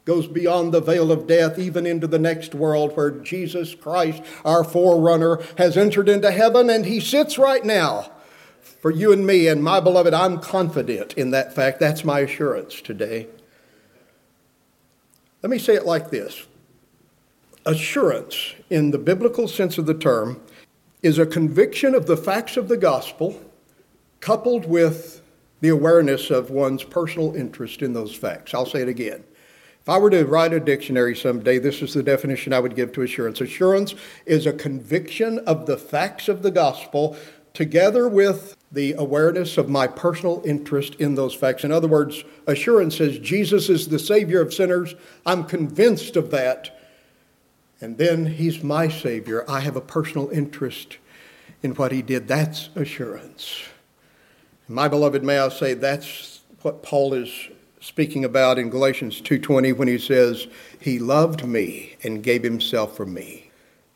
[0.06, 4.64] goes beyond the veil of death, even into the next world where Jesus Christ, our
[4.64, 8.10] forerunner, has entered into heaven and he sits right now
[8.60, 9.48] for you and me.
[9.48, 11.78] And my beloved, I'm confident in that fact.
[11.78, 13.28] That's my assurance today.
[15.42, 16.46] Let me say it like this
[17.66, 20.40] Assurance, in the biblical sense of the term,
[21.02, 23.40] is a conviction of the facts of the gospel
[24.20, 25.20] coupled with
[25.60, 28.54] the awareness of one's personal interest in those facts.
[28.54, 29.24] I'll say it again.
[29.80, 32.92] If I were to write a dictionary someday, this is the definition I would give
[32.92, 33.40] to assurance.
[33.40, 37.16] Assurance is a conviction of the facts of the gospel
[37.54, 41.64] together with the awareness of my personal interest in those facts.
[41.64, 44.94] In other words, assurance says Jesus is the Savior of sinners.
[45.26, 46.78] I'm convinced of that.
[47.80, 49.44] And then He's my Savior.
[49.48, 50.96] I have a personal interest
[51.62, 52.28] in what He did.
[52.28, 53.62] That's assurance.
[54.68, 57.50] My beloved, may I say that's what Paul is
[57.80, 60.46] speaking about in Galatians 2:20 when he says,
[60.78, 63.41] "He loved me and gave himself for me."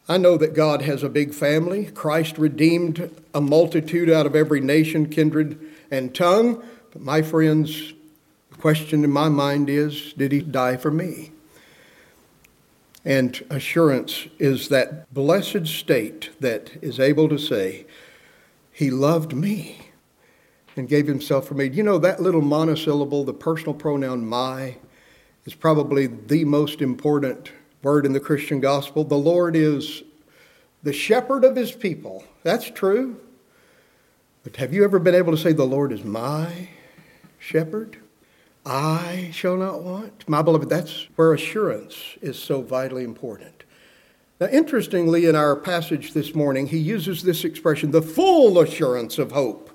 [0.08, 1.86] I know that God has a big family.
[1.86, 5.58] Christ redeemed a multitude out of every nation, kindred,
[5.90, 6.62] and tongue.
[6.92, 7.92] But my friends,
[8.50, 11.32] the question in my mind is, did he die for me?
[13.04, 17.86] And assurance is that blessed state that is able to say,
[18.72, 19.90] He loved me
[20.76, 21.66] and gave himself for me.
[21.66, 24.76] You know, that little monosyllable, the personal pronoun my,
[25.44, 27.50] is probably the most important
[27.86, 29.04] word in the Christian gospel.
[29.04, 30.02] The Lord is
[30.82, 32.24] the shepherd of his people.
[32.42, 33.20] That's true.
[34.42, 36.68] But have you ever been able to say, The Lord is my
[37.38, 37.98] shepherd?
[38.64, 40.28] I shall not want.
[40.28, 43.62] My beloved, that's where assurance is so vitally important.
[44.40, 49.30] Now, interestingly, in our passage this morning, he uses this expression, the full assurance of
[49.30, 49.70] hope.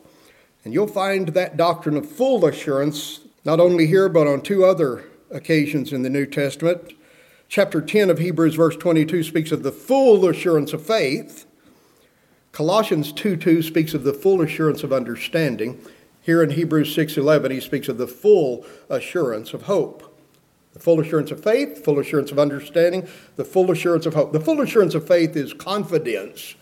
[0.66, 5.05] And you'll find that doctrine of full assurance not only here, but on two other
[5.32, 6.95] occasions in the New Testament.
[7.52, 11.45] Chapter 10 of Hebrews, verse 22, speaks of the full assurance of faith.
[12.54, 15.78] Colossians 2 2 speaks of the full assurance of understanding.
[16.22, 20.18] Here in Hebrews 6:11 he speaks of the full assurance of hope.
[20.72, 24.32] The full assurance of faith, full assurance of understanding, the full assurance of hope.
[24.32, 26.56] The full assurance of faith is confidence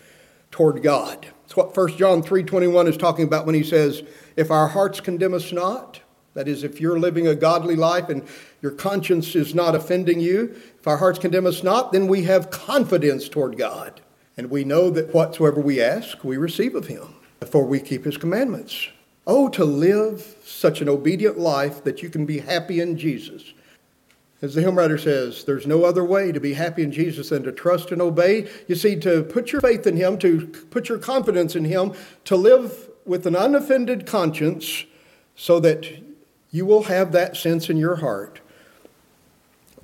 [0.50, 1.28] toward God.
[1.44, 4.02] It's what 1 John 3:21 is talking about when he says,
[4.36, 6.00] "If our hearts condemn us not,
[6.34, 8.26] that is if you're living a godly life and
[8.62, 12.50] your conscience is not offending you, if our hearts condemn us not, then we have
[12.50, 14.00] confidence toward God.
[14.36, 17.14] And we know that whatsoever we ask, we receive of him,
[17.50, 18.88] for we keep his commandments.
[19.26, 23.52] Oh, to live such an obedient life that you can be happy in Jesus
[24.42, 27.42] as the hymn writer says, there's no other way to be happy in Jesus than
[27.42, 28.48] to trust and obey.
[28.68, 31.92] You see, to put your faith in Him, to put your confidence in Him,
[32.24, 34.84] to live with an unoffended conscience
[35.36, 36.02] so that
[36.50, 38.40] you will have that sense in your heart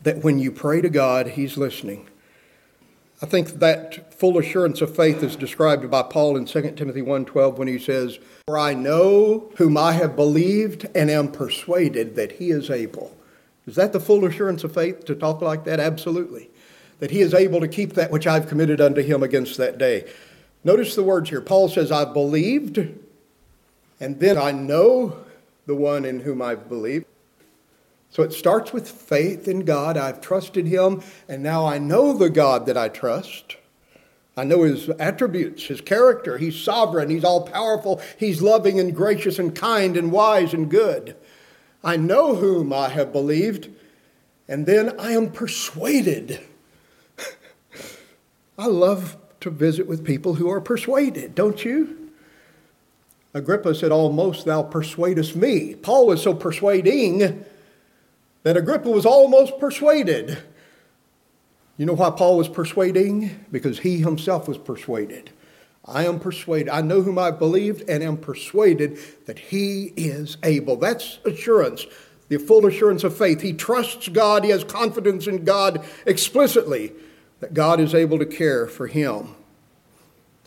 [0.03, 2.09] that when you pray to God, He's listening.
[3.23, 7.57] I think that full assurance of faith is described by Paul in 2 Timothy 1:12
[7.57, 12.51] when he says, "For I know whom I have believed and am persuaded that he
[12.51, 13.17] is able
[13.67, 15.81] is that the full assurance of faith to talk like that?
[15.81, 16.51] Absolutely.
[17.01, 20.09] That he is able to keep that which I've committed unto him against that day.
[20.65, 21.41] Notice the words here.
[21.41, 22.79] Paul says, I've believed,
[24.01, 25.19] and then I know
[25.67, 27.07] the one in whom I've believed.
[28.11, 29.97] So it starts with faith in God.
[29.97, 33.57] I've trusted him, and now I know the God that I trust.
[34.37, 36.39] I know his attributes, his character.
[36.39, 41.17] He's sovereign, he's all powerful, he's loving and gracious and kind and wise and good.
[41.83, 43.71] I know whom I have believed,
[44.49, 46.41] and then I am persuaded.
[48.59, 52.06] I love to visit with people who are persuaded, don't you?
[53.37, 55.75] Agrippa said, Almost thou persuadest me.
[55.75, 57.45] Paul was so persuading
[58.45, 60.39] that Agrippa was almost persuaded.
[61.77, 63.45] You know why Paul was persuading?
[63.53, 65.31] Because he himself was persuaded.
[65.85, 66.71] I am persuaded.
[66.71, 70.77] I know whom I believed and am persuaded that he is able.
[70.77, 71.85] That's assurance,
[72.29, 73.43] the full assurance of faith.
[73.43, 76.95] He trusts God, he has confidence in God explicitly
[77.41, 79.35] that God is able to care for him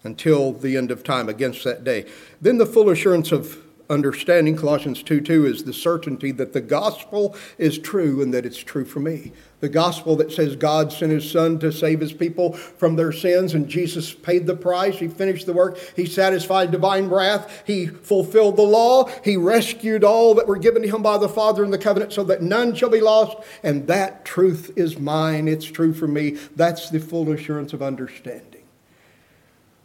[0.03, 2.05] until the end of time against that day.
[2.41, 3.57] Then the full assurance of
[3.89, 8.57] understanding, Colossians 2 2, is the certainty that the gospel is true and that it's
[8.57, 9.31] true for me.
[9.61, 13.53] The gospel that says God sent his son to save his people from their sins
[13.53, 14.99] and Jesus paid the price.
[14.99, 15.77] He finished the work.
[15.95, 17.63] He satisfied divine wrath.
[17.65, 19.09] He fulfilled the law.
[19.23, 22.23] He rescued all that were given to him by the Father in the covenant so
[22.25, 23.35] that none shall be lost.
[23.61, 25.49] And that truth is mine.
[25.49, 26.37] It's true for me.
[26.55, 28.48] That's the full assurance of understanding.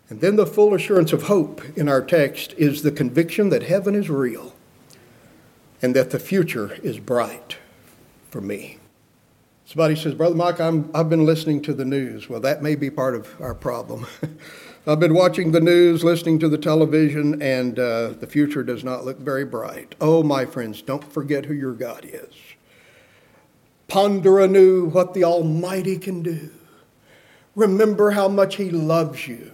[0.08, 3.94] And then the full assurance of hope in our text is the conviction that heaven
[3.94, 4.54] is real
[5.80, 7.58] and that the future is bright
[8.30, 8.78] for me.
[9.66, 12.28] Somebody says, Brother Mike, I'm, I've been listening to the news.
[12.28, 14.06] Well, that may be part of our problem.
[14.86, 19.06] I've been watching the news, listening to the television, and uh, the future does not
[19.06, 19.94] look very bright.
[19.98, 22.34] Oh, my friends, don't forget who your God is.
[23.88, 26.50] Ponder anew what the Almighty can do.
[27.54, 29.53] Remember how much He loves you.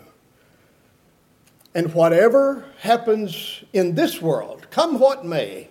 [1.75, 5.68] And whatever happens in this world, come what may,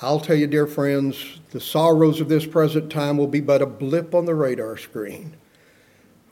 [0.00, 3.66] I'll tell you, dear friends, the sorrows of this present time will be but a
[3.66, 5.36] blip on the radar screen.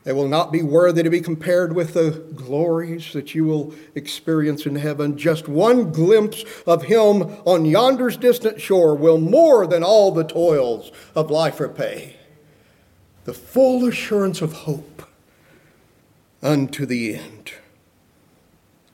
[0.03, 4.65] They will not be worthy to be compared with the glories that you will experience
[4.65, 5.17] in heaven.
[5.17, 10.91] Just one glimpse of Him on yonder's distant shore will more than all the toils
[11.15, 12.17] of life repay.
[13.23, 15.03] The full assurance of hope
[16.41, 17.53] unto the end.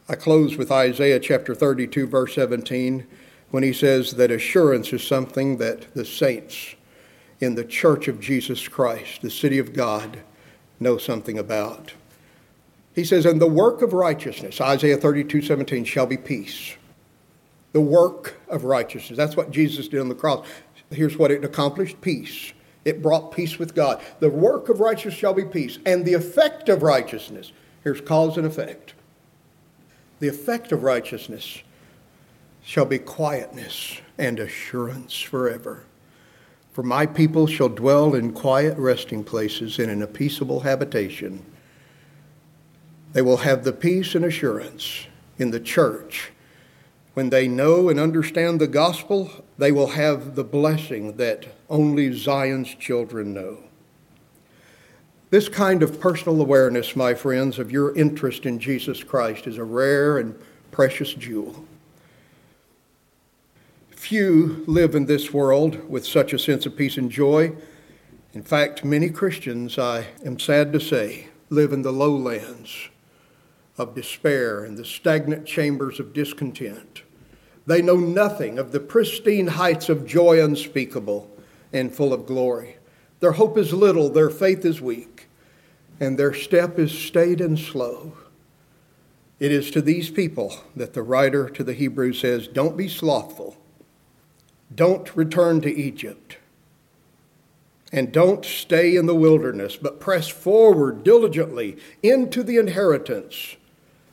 [0.10, 3.06] I close with Isaiah chapter 32, verse 17
[3.50, 6.76] when he says that assurance is something that the saints
[7.40, 10.20] in the church of Jesus Christ, the city of God,
[10.80, 11.94] know something about.
[12.94, 16.76] He says, And the work of righteousness, Isaiah 32 17, shall be peace.
[17.74, 19.18] The work of righteousness.
[19.18, 20.48] That's what Jesus did on the cross.
[20.90, 22.54] Here's what it accomplished peace.
[22.86, 24.02] It brought peace with God.
[24.20, 25.80] The work of righteousness shall be peace.
[25.86, 27.52] And the effect of righteousness,
[27.84, 28.94] here's cause and effect.
[30.20, 31.62] The effect of righteousness
[32.64, 35.84] shall be quietness and assurance forever.
[36.74, 41.46] For my people shall dwell in quiet resting places and in a peaceable habitation.
[43.14, 45.08] They will have the peace and assurance
[45.38, 46.32] in the church.
[47.14, 52.76] When they know and understand the gospel, they will have the blessing that only Zion's
[52.76, 53.64] children know.
[55.30, 59.64] This kind of personal awareness, my friends, of your interest in Jesus Christ is a
[59.64, 60.40] rare and
[60.72, 61.66] precious jewel.
[63.90, 67.52] Few live in this world with such a sense of peace and joy.
[68.34, 72.88] In fact, many Christians, I am sad to say, live in the lowlands
[73.78, 77.02] of despair and the stagnant chambers of discontent.
[77.66, 81.30] They know nothing of the pristine heights of joy unspeakable
[81.74, 82.77] and full of glory.
[83.20, 85.28] Their hope is little, their faith is weak,
[86.00, 88.14] and their step is staid and slow.
[89.40, 93.58] It is to these people that the writer to the Hebrews says, Don't be slothful
[94.74, 96.38] don't return to Egypt.
[97.92, 103.56] And don't stay in the wilderness, but press forward diligently into the inheritance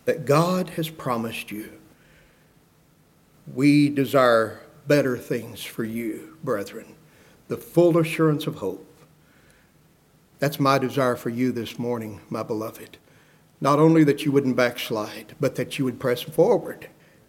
[0.04, 1.72] that God has promised you.
[3.52, 6.94] We desire better things for you, brethren,
[7.48, 8.86] the full assurance of hope.
[10.38, 12.98] That's my desire for you this morning, my beloved.
[13.60, 16.88] Not only that you wouldn't backslide, but that you would press forward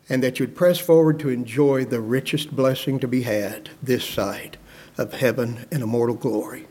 [0.10, 4.58] and that you'd press forward to enjoy the richest blessing to be had this side
[4.98, 6.68] of heaven and immortal glory.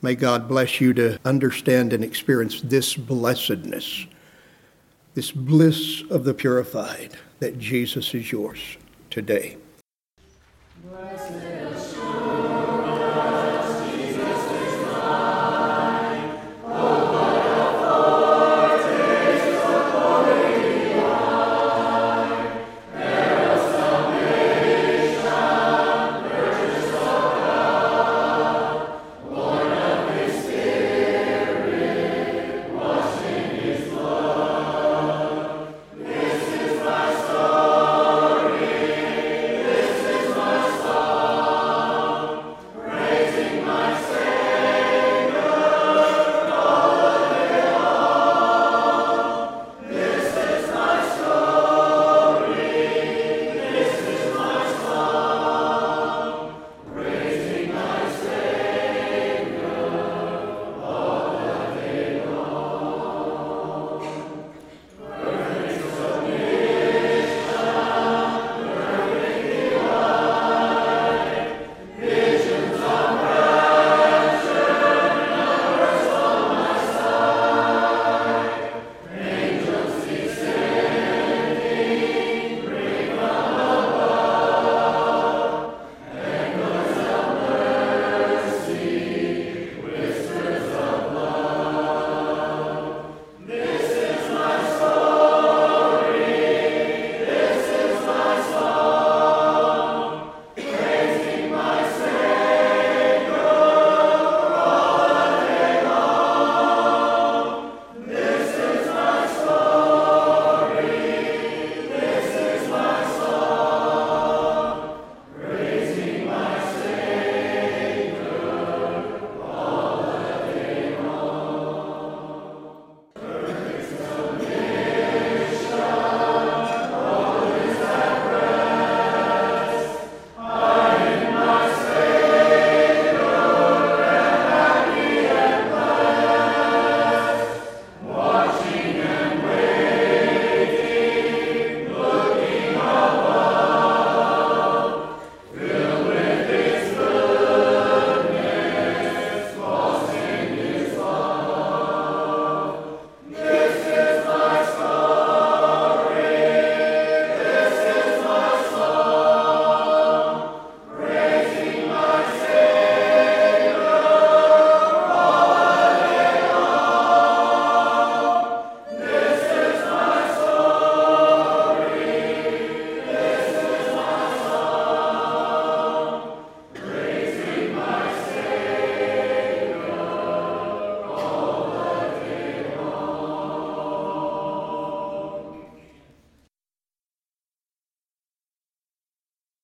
[0.00, 4.06] May God bless you to understand and experience this blessedness,
[5.14, 8.76] this bliss of the purified, that Jesus is yours
[9.10, 9.58] today.
[10.84, 11.61] Blessed.